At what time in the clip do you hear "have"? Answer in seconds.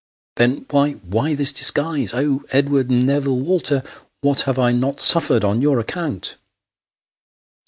4.49-4.57